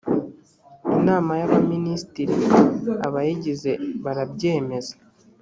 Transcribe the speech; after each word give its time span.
inama 0.97 1.31
y’abaminisitiri 1.39 2.35
abayigize 3.07 3.71
barabyemeza 4.03 4.93